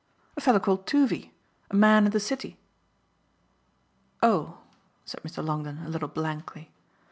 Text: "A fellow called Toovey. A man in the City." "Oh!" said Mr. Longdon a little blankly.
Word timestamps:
"A 0.35 0.41
fellow 0.41 0.59
called 0.59 0.87
Toovey. 0.87 1.31
A 1.69 1.75
man 1.75 2.05
in 2.07 2.11
the 2.11 2.19
City." 2.19 2.57
"Oh!" 4.23 4.57
said 5.05 5.21
Mr. 5.21 5.45
Longdon 5.45 5.77
a 5.85 5.89
little 5.89 6.09
blankly. 6.09 6.71